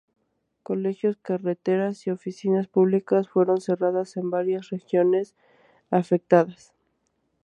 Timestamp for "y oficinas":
2.07-2.65